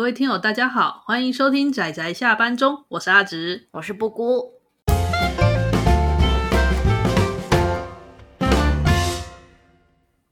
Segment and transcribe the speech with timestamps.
[0.00, 4.54] 各位听友，大家好，欢迎收听仔仔下班中，我是阿直，我是布姑。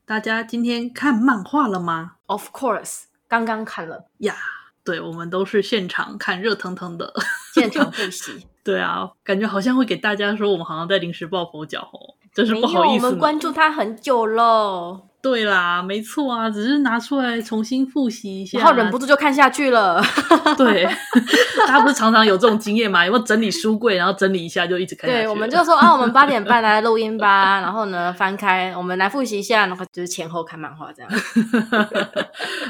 [0.06, 4.34] 大家今天看漫画了吗？Of course，刚刚看了呀。
[4.80, 7.12] Yeah, 对，我们都是现场看热腾腾的，
[7.52, 8.46] 现场复习。
[8.64, 13.04] 对啊，感觉好像会给大家说，我们好像在临时抱佛脚哦，真是不好意思。
[13.04, 15.08] 我们关注他很久喽。
[15.28, 20.02] 对啦，没错啊，只是拿出来重新复习一下，然后忍不住就看下去了。
[20.56, 20.84] 对，
[21.66, 23.04] 大家不是常常有这种经验吗？
[23.04, 25.22] 有没有整理书柜，然后整理一下就一直看下去？
[25.24, 31.10] 对，我们就说啊，我们八点半来录音吧， 然后呢，翻开，我们来复习一下，然后就是前后看漫画这样。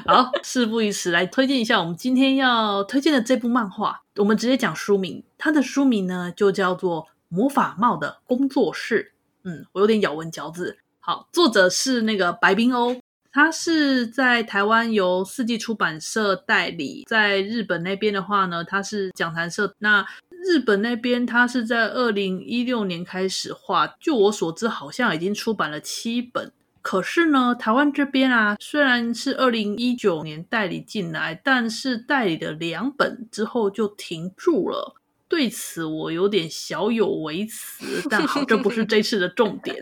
[0.04, 4.02] 好，事不宜迟，来推荐一下我们今天要推荐的这部漫画。
[4.16, 9.12] 我们直接讲书名，它的书名呢就叫做《魔法帽的工作室》。
[9.44, 10.78] 嗯，我有点咬文嚼字。
[11.08, 12.94] 好，作者是那个白冰欧，
[13.32, 19.74] 他是在台湾由四季出版社代理，在日本那边的话呢，他是讲谈社。
[19.78, 20.06] 那
[20.44, 26.52] 日本那边他是在二零一六年开始画，就我所知，好像已经出版了七本。
[26.82, 34.94] 可是呢，台湾这边啊，虽然是二零一九年代理进来，但是代理的两本之后就停住了。
[35.28, 39.76] 对此我有点小有微词，但好，这不是这次的重点。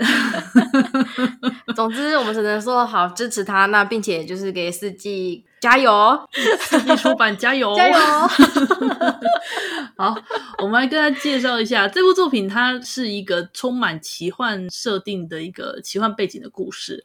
[1.76, 7.96] 总之，我们只能说好支持他，那并且就是给四季加油，四季出版加油， 加油！
[9.96, 10.16] 好，
[10.58, 17.04] 我们来跟他介绍一下这部作品，它是一个充满奇幻设定的一个奇幻背景的故事。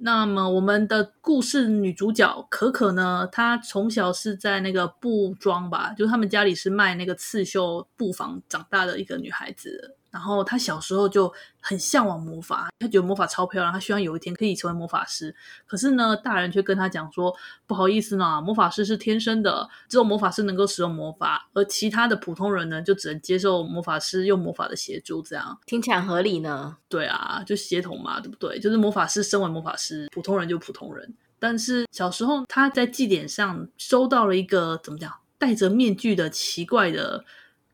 [0.00, 9.97] 那么，我们的故事女主角可可呢，她从小是在那个布庄吧，就是他们家里是卖那个刺绣布坊长大的一个女孩子。
[10.10, 15.34] 然后他小时候就很向往魔法，他觉得魔法超漂亮，他希望有一天可以成为魔法师。
[15.66, 17.34] 可是呢，大人却跟他讲说
[17.66, 26.78] ：“不好意思呢，魔法师是天生的，只有魔法师能够使用魔法，而其他的普通人呢，就只能接受魔法师用魔法的协助。”这样听起来合理呢？
[26.88, 28.58] 对啊，就协同嘛，对不对？
[28.58, 31.14] 就是魔法师身为魔法师，普通人就普通人。
[31.38, 37.24] 但是小时候他在祭典上收到了一个怎么讲，戴着面具的奇怪的。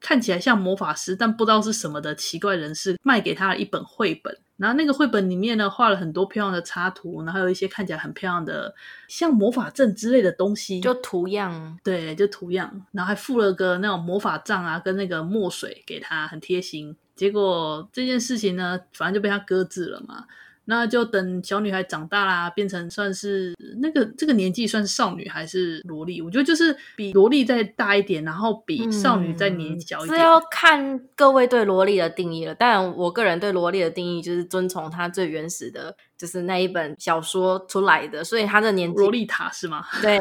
[0.04, 8.74] 看起来像魔法师，但不知道是什么的奇怪人士卖给他了一本绘本，然后那个绘本里面呢，画了很多漂亮的插图，然后还有一些看起来很漂亮的
[9.08, 16.94] 像魔法阵之类的东西，就图样，对，就图样，然后还附了个那种魔法杖啊，跟那个墨水给他，很贴心。
[17.16, 20.26] 结果这件事情呢，反正就被他搁置了嘛。
[20.66, 26.22] 那就等小女孩长大啦，变成算是那个这个年纪算是少女还是萝莉？
[26.22, 30.18] 我觉得就是比萝莉再大一点，然后比少女再年小一点。
[30.18, 32.54] 这、嗯、要看各位对萝莉的定义了。
[32.54, 38.98] 但我个人对萝莉的定义就是遵从她最原始的，就是那一本小说出来的，所以她的年纪。
[38.98, 39.84] 萝莉塔是吗？
[40.00, 40.18] 对。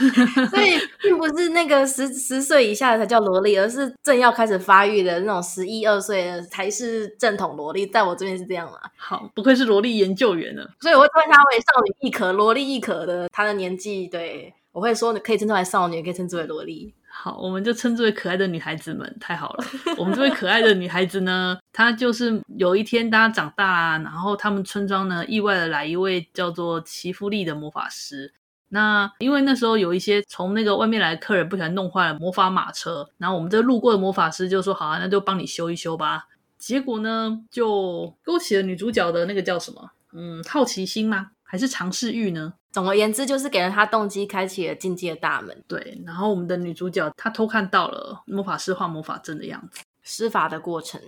[0.50, 7.86] 所以并不是那个十十岁以下的才叫萝莉，而是正要开始发育的那种十一二岁的才是正统萝莉。
[7.86, 8.80] 在我这边是这样啦。
[8.96, 10.66] 好，不愧是萝莉研究员呢。
[10.80, 13.28] 所以我会称她为少女亦可，萝莉亦可的。
[13.30, 16.94] 她的年纪，对，我会说你可以称之为少女，也可以称之为萝莉。
[17.12, 19.16] 好，我们就称之为可爱的女孩子们。
[19.20, 19.64] 太好了，
[19.98, 28.32] 我们这位可爱的女孩子呢，她就是有一天大家长大啦，然后他们村庄呢意外的来一位叫做齐夫利的魔法师。
[28.72, 39.90] 那因为那时候有一些从那个外面来的客人不小心弄坏了魔法马车，然后我们这路过的魔法师就说：“好啊，那就帮你修一修吧。”结果呢，就勾起了女主角的那个叫什么？
[40.12, 41.32] 嗯，好奇心吗？
[41.42, 42.54] 还是尝试欲呢？
[42.70, 45.64] 总而言之，就是给了她动机，开启了境界的大门。
[45.66, 51.00] 对，然后我们的女主角她偷看到了魔法师画魔法阵的样子，施法的过程。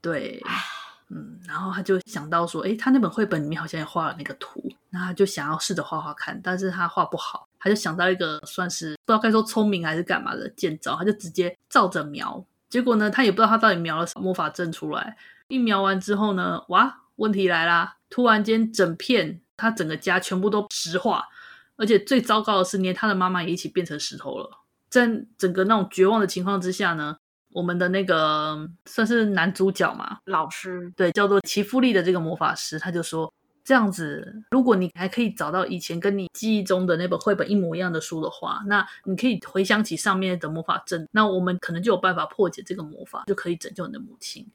[0.00, 0.40] 对。
[1.10, 15.16] 嗯，然后他就想到说，诶，他那本绘本里面好像也画了那个图，那他就想要试着画画看，但是他画不好，他就想到一个算是不知道该说聪明还是干嘛的剑招，他就直接照着描，结果呢，他也不知道他到底描了什么魔法阵出来，
[15.48, 21.24] 一描完之后呢，哇，问题来啦，突然间整片他整个家全部都石化，
[21.76, 24.50] 而且最糟糕的是，连他的妈妈也一起变成石头了，
[24.90, 27.16] 在整个那种绝望的情况之下呢。
[27.58, 28.56] 我们的那个
[28.86, 33.34] 算是男主角嘛，老师，对，叫做齐夫利的这个魔法师，他就说
[33.64, 44.46] 这样子，如果你还可以找到以前跟你记忆中的那本绘本一模一样的书的话，那你可以回想起上面的魔法阵，那我们可能就有办法破解这个魔法，就可以拯救你的母亲。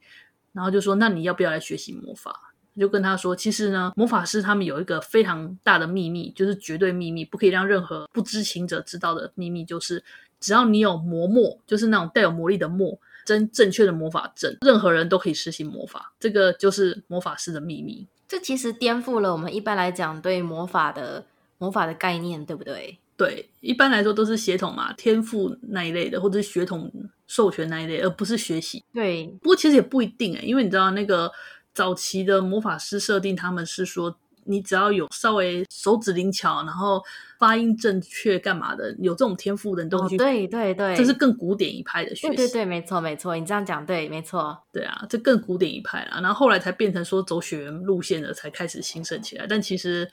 [0.53, 2.53] 然后就说，那你要不要来学习魔法？
[2.79, 10.01] 就跟他说，其实呢，魔法师他们有一个非常大的秘密，就是绝对秘密，不可以让任何不知情者知道的秘密，就是。
[10.43, 16.13] 只要你有魔墨，就是那种带有魔力的墨，真正确的魔法阵，任何人都可以实行魔法。
[16.19, 18.05] 这个就是魔法师的秘密。
[18.27, 21.25] 这其实颠覆了我们一般来讲对魔法的
[21.59, 22.99] 魔法的概念，对不对？
[23.15, 26.91] 对，一般来说都是血统嘛，天赋那一类的，或者是血统
[27.25, 28.83] 授权那一类，而不是学习。
[28.93, 31.31] 对，不过其实也不一定诶，因为你知道那个
[31.73, 34.17] 早期的魔法师设定，他们是说。
[34.45, 37.01] 你只要有稍微手指灵巧，然后
[37.37, 38.95] 发音正确，干嘛的？
[38.99, 40.15] 有这种天赋的人都会去。
[40.15, 42.35] 哦、对对对，这是更古典一派的学习。
[42.35, 44.57] 对对对，没错没错，你这样讲对，没错。
[44.71, 46.19] 对啊，这更古典一派啦。
[46.21, 49.45] 然后后来才变成说走血缘路线的，才开始兴盛起来。
[49.47, 50.09] 但其实，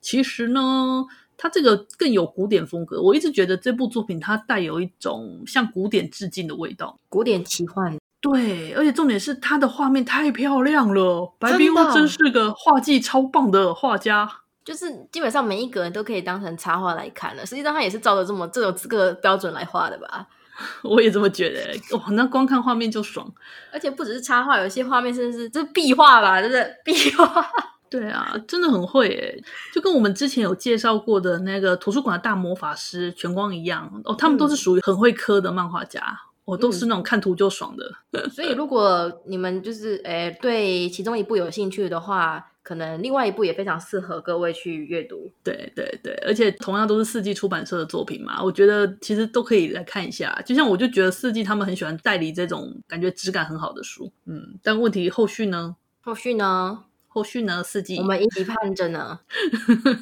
[0.00, 1.04] 其实呢，
[1.36, 3.00] 它这个更有古典风格。
[3.00, 7.96] 我一直觉得这部作品它带有一种向古典致敬的味道，古典奇幻。
[8.22, 14.30] 对，而且重点是他的画面太漂亮了，白冰屋真是个画技超棒的画家，
[14.64, 17.44] 就是基本上每一个人都可以当成插画来看了。
[17.44, 20.24] 实际上他也是照着这么这种这个标准来画的吧？
[20.84, 21.96] 我也这么觉得。
[21.96, 23.28] 哇，那光看画面就爽，
[23.72, 26.40] 而且不只是插画，有些画面甚至是这是壁画吧？
[26.40, 27.44] 就是壁画。
[27.90, 29.44] 对啊，真的很会诶，
[29.74, 36.00] 就跟我们之前有介绍过的那个图书馆的大魔法师全光一样哦，他们都是属于很会刻的漫画家。
[36.00, 45.30] 嗯我都是那种看图就爽的，嗯、 所以如果你们就是诶、欸、对其中一部有兴趣的话，可能另外一部也非常适合各位去阅读。
[45.44, 50.32] 对对对，而且同样都是四季出版社的作品嘛，我觉得其实都可以来看一下。
[50.44, 55.76] 就像我就觉得四季他们很喜欢代理这种感觉质感很好的书，嗯，但问题后续呢？
[56.00, 56.84] 后续呢？
[57.12, 57.62] 后续呢？
[57.62, 59.20] 四季我们一起盼着呢。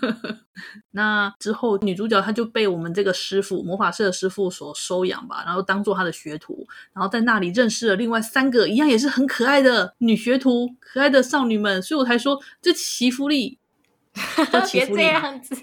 [0.92, 11.82] 那之后，女主角她就被我们这个师傅魔法师的师傅所收养吧，然后当做她的学徒，然后在那里认识了另外三个一样也是很可爱的女学徒，可爱的少女们。
[11.82, 13.58] 所以我才说这祈福利，
[14.70, 15.56] 别这样子。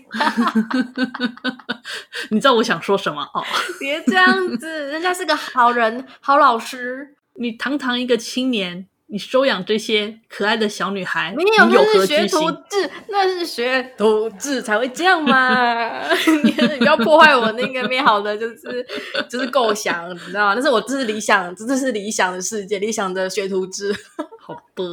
[2.29, 3.41] 你知道我想说什么哦？
[3.79, 7.15] 别这样子，人家是个好人，好老师。
[7.39, 8.87] 你堂堂一个青年。
[9.09, 16.03] 你收养这些可爱的小女孩，没有，那是学徒制，那是学徒制才会这样嘛？
[16.43, 18.85] 你不要破坏我那个美好的，就是
[19.29, 20.53] 就是构想，你知道吗？
[20.55, 23.95] 那是我这是理想，这是理想的世界，理想的学徒制。
[24.39, 24.83] 好的，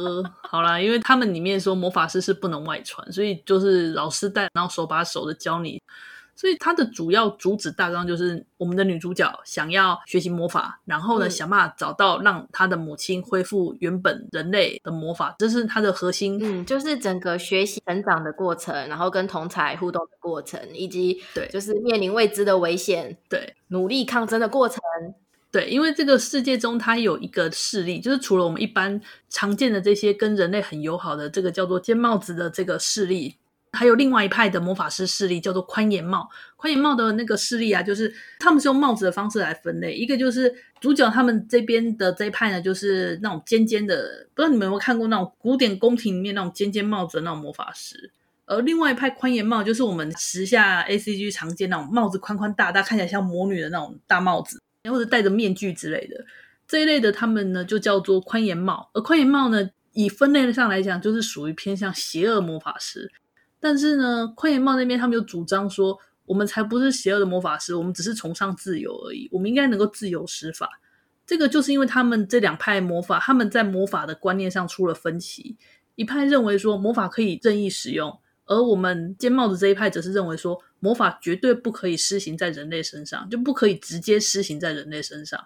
[0.41, 5.81] 好啦，因为他们里面说魔法师是不能外传，所以就是老师带，然后手把手的教你。
[6.35, 16.37] 所以它的主要主旨大纲就是，我们的女主角想要学习魔法，然后呢，嗯、想办法找到让她的母亲恢复原本人类的魔法，这是它的核心。
[16.43, 24.79] 嗯，就是整个学习成长的过程，然后跟同才互动的过程，以及对，就是面临未知的危险，对，努力抗争的过程。
[25.51, 28.99] 对，因为这个世界中它有一个势力，就是除了我们一般
[29.29, 33.37] 常见的这些跟人类很友好的这个叫做尖帽子的这个势力。
[33.75, 36.27] 还有另外一派的魔法师势力，叫做宽檐帽。
[36.55, 39.93] 宽檐帽的那个势力啊，就是他们是用帽子的方式来分类。
[39.93, 48.11] 一个就是主角他们这边的这一派呢，就是那种尖尖的，不知道你们有没有看过那种古典宫廷里面那种尖尖帽子的那种魔法师。
[48.47, 56.23] 而另外一派宽檐帽，就是我们时下 ACG 常见那种帽子宽宽大大，看起来像魔女的那种大帽子，或者戴着面具之类的
[56.67, 58.89] 这一类的，他们呢就叫做宽檐帽。
[58.93, 63.11] 而宽檐帽呢，以分类上来讲，就是属于偏向邪恶魔法师。
[63.65, 65.97] 但是呢，宽檐帽那边他们就主张说，
[66.27, 69.27] 我们才不是邪恶的魔法师，我们只是崇尚自由而已。
[69.31, 70.69] 我们应该能够自由施法。
[71.25, 75.57] 这个就是因为他们这两派魔法，他们在魔法的观念上出了分歧。
[75.95, 85.43] 一派认为说魔法可以任意使用，而我们尖帽子这一派则是认为说魔法绝对不可以施行在人类身上，就不可以直接施行在人类身上。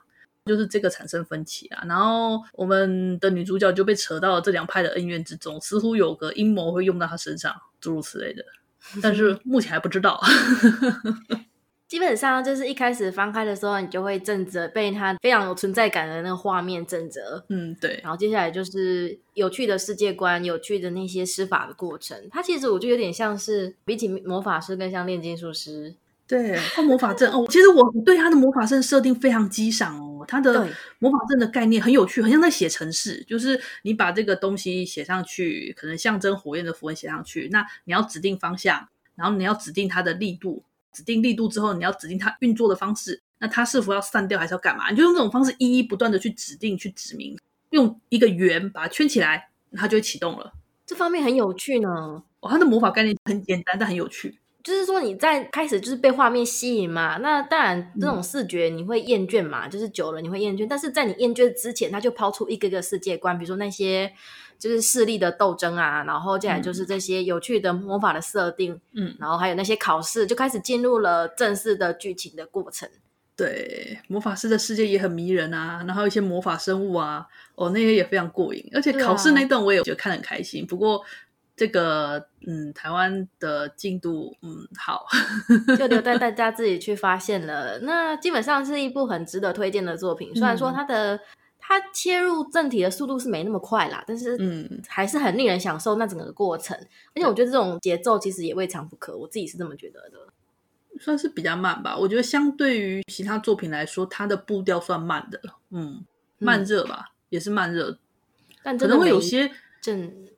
[0.50, 8.44] 就是这个产生分歧啊，然后我们的女主角就被扯到了这两派的恩怨之中，似乎有个阴谋会用到她身上，诸如此类的，
[9.00, 10.20] 但是目前还不知道。
[11.88, 18.00] 基本上就是一开始翻开的时候，你就会震着被它非常有存在感的那个画面震着，嗯，对。
[18.04, 22.28] 然后接下来就是有趣的世界观，有趣的那些施法的过程。
[22.30, 25.96] 它其实我觉得有点像是比起魔法师更像炼金术师。
[26.30, 30.24] 对，他魔法阵哦，其实我对他的魔法阵设定非常激赏哦。
[30.28, 30.70] 他的
[31.00, 40.62] 魔法阵的概念很有趣，很像在写程式，就是你把这个东西写上去，可能象征火焰的符文写上去，那你要指定方向，然后你要指定它的力度，
[40.94, 44.92] 指定力度之后，你要指定它运作的方式，那它是否要散掉还是要干嘛？
[44.92, 47.36] 你就用这种方式一一不断的去指定、去指明，
[47.72, 50.54] 用一个圆把它圈起来，它就会启动了。
[50.86, 51.90] 这方面很有趣呢。
[52.42, 54.38] 哦，他的魔法概念很简单，但很有趣。
[54.62, 60.68] 就是说你在开始就是被画面吸引嘛，那当然这种视觉你会厌倦嘛，嗯、就是久了你会厌倦。
[60.70, 64.12] 但是在你厌倦之前，他就抛出一个个世界观，比如说那些
[64.60, 72.90] 就是势力的斗争啊，然后接下来就是这些有趣的魔法的设定，嗯，然后还有那些考试，就开始进入了正式的剧情的过程。
[73.38, 77.26] 对，魔法师的世界也很迷人啊，然后一些魔法生物啊，
[77.56, 78.70] 哦，那些也非常过瘾。
[78.74, 81.02] 而且考试那段我也觉得看得很开心，不过。
[81.60, 85.06] 这个嗯，台湾的进度嗯好，
[85.78, 87.78] 就留待 大家自己去发现了。
[87.80, 91.20] 那基本上是一部很值得推荐的作品，虽然说它的、嗯、
[91.60, 96.78] 它切入正题的速度是没那么快啦，但是嗯，还是很令人享受那整个过程。
[97.14, 100.18] 而且我觉得这种节奏其实也未尝不可，我自己是这么觉得的。
[101.02, 106.06] 算是比较慢吧，我觉得相对于其他作品来说，它的步调算慢的，嗯，
[106.38, 107.98] 慢热吧，嗯、也是慢热，
[108.64, 109.52] 但可能会有些
[109.82, 110.29] 正。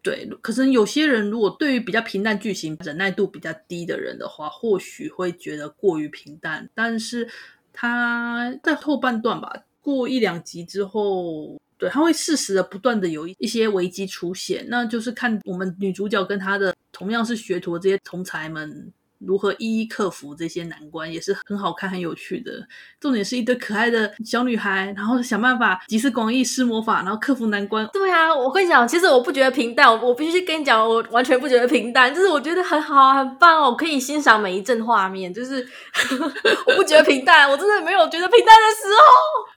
[0.00, 6.68] 对，可是有些人如果对于比较平淡剧情忍耐度比较低的人的话，或许会觉得过于平淡。
[6.74, 7.28] 但是
[7.72, 18.92] 他在后半段吧，过一两集之后，对，他会适时的不断的有一些危机出现，那就是看我们女主角跟她的同样是学徒的这些同才们。
[19.18, 22.52] 如何一一克服这些难关，也是很好看、很有趣的。
[23.00, 27.88] 重点是一堆可爱的小女孩，然后想办法集思广益施魔法，然后克服难关。
[27.92, 35.32] 对啊，我跟你讲，其实我不觉得平淡，我我必须跟你讲，我完全不觉得平淡，就是我觉得很好、很棒哦，可以欣赏每一帧画面。
[35.32, 35.66] 就是
[36.66, 38.98] 我不觉得平淡，我真的没有觉得平淡的时候。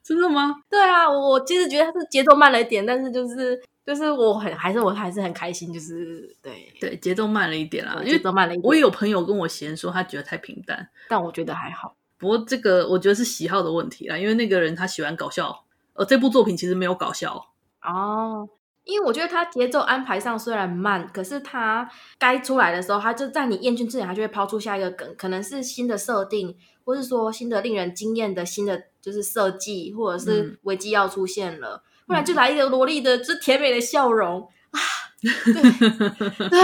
[0.04, 0.56] 真的吗？
[0.70, 3.62] 对啊，我我其实觉得它是节奏慢了一点，但是就是。
[3.86, 8.64] 就是我很还是我还是很开心，就是对对节奏慢了一点啦，节奏慢了一点。
[8.64, 11.96] 我也有朋友跟我嫌说他觉得太平淡，但我觉得还好。
[12.18, 17.48] 不过这个我觉得是喜好的问题啦，因为那个人他喜欢搞笑，而这部作品其实没有搞笑
[17.82, 18.48] 哦。
[18.84, 31.84] 因为我觉得他节奏安排上虽然慢，可是他该出来的时候，他就在你厌倦之前，他就会抛出下一个梗，可能是新的设定，或是说新的令人惊艳的新的就是设计，或者是危机要出现了。
[31.86, 34.80] 嗯不然就来一个萝莉的，这甜美的笑容啊！
[35.22, 35.32] 对，
[36.50, 36.60] 对，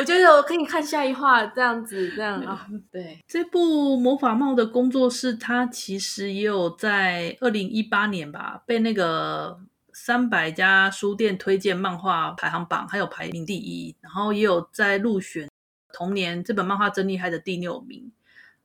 [0.00, 2.66] 我觉得我可以看下一话这样子，这样啊。
[2.90, 9.60] 对，这部魔法帽的工作室，它其实也有在二零一八年吧，被那个
[9.92, 15.48] 三百家书店推荐漫画排行榜还有排名第一，然后也有在入选
[15.92, 18.10] 同年这本漫画真厉害的第六名。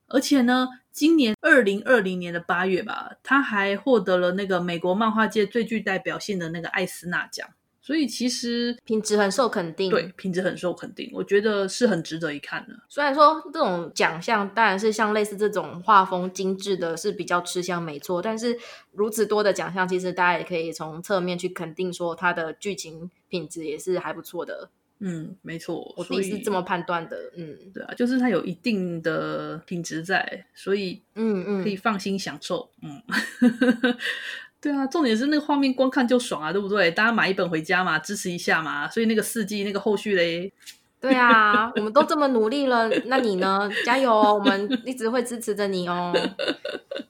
[0.10, 7.48] 而且呢，今年二零二零年的八月吧，他还获得了那个美国漫画界最具代表性的那个艾斯纳奖，
[7.82, 9.90] 所以其实品质很受肯定。
[9.90, 12.74] 对，品质很受肯定，我觉得是很值得一看的。
[12.90, 18.22] 虽然说这种奖项当然是像类似这种画风精致的，是比较吃香，没错。
[18.22, 18.58] 但是
[18.92, 24.70] 如此多的奖项，其实大家也可以从侧面去肯定说，它的剧情品质也是还不错的。
[25.02, 27.18] 嗯，没错，我自己是这么判断的。
[27.38, 32.70] 嗯，对啊，就是它有一定的品质在，所以嗯嗯，可以放心享受。
[32.82, 33.02] 嗯，
[33.42, 33.98] 嗯
[34.60, 36.92] 对啊，重点是那个画面光看就爽啊，对不对？
[36.92, 38.90] 大家买一本回家嘛，支持一下嘛。
[38.90, 40.52] 所以那个四季那个后续嘞，
[41.00, 43.70] 对啊，我们都这么努力了，那你呢？
[43.86, 46.14] 加油哦，我们一直会支持着你哦。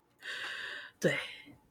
[1.02, 1.16] 对，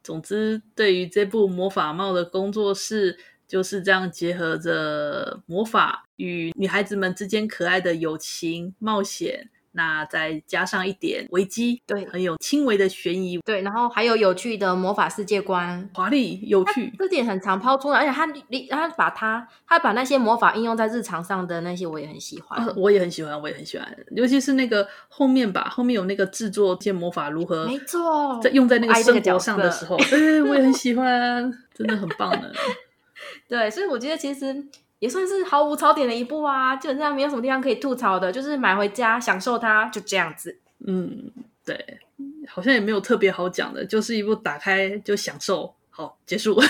[0.03, 3.17] 总之对于这部魔法帽的工作室。
[3.49, 18.27] 就是这样结合着魔法与女孩子们之间可爱的友情冒险，那再加上一点危机，对，很有轻微的悬疑，对，然后还有有趣的魔法世界观，华丽有趣，这点很常抛出来，而且他
[18.69, 32.53] 他把他他把那些魔法应用在日常上的那些，我也很喜欢，呃，我也很喜欢，我也很喜欢，尤其是那个后面吧，后面有那个制作这些魔法如何，没错，在用在那个生活上的时候，对，我也很喜欢，真的很棒的。
[33.49, 34.67] 对，所以我觉得其实
[34.99, 40.59] 也算是毫无槽点的一部啊，基本上没有什么地方可以吐槽的，就是买回家享受它，就这样子。
[40.87, 41.31] 嗯，
[41.65, 41.99] 对，
[42.47, 46.61] 好像也没有特别好讲的，就是一部打开就享受，好结束，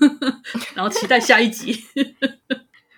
[0.74, 1.84] 然后期待下一集。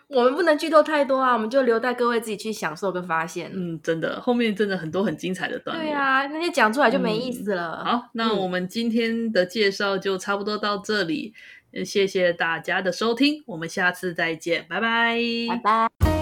[0.08, 3.50] 我们不能剧透太多啊，我们就留待各位自己去享受跟发现。
[3.54, 5.84] 嗯，真的，后面真的很多很精彩的段落。
[5.84, 7.82] 对啊，那些讲出来就没意思了。
[7.84, 11.34] 嗯，好，那我们今天的介绍就差不多到这里。
[11.84, 15.18] 谢谢大家的收听，我们下次再见，拜拜，
[15.62, 16.17] 拜拜。